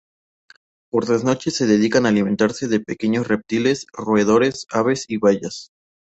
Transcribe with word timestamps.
Por 0.89 1.07
las 1.07 1.23
noches 1.23 1.55
se 1.55 1.67
dedican 1.67 2.07
a 2.07 2.09
alimentarse 2.09 2.67
de 2.67 2.79
pequeños 2.79 3.27
reptiles, 3.27 3.85
roedores, 3.93 4.65
aves, 4.71 5.05
y 5.07 5.17
bayas. 5.17 5.69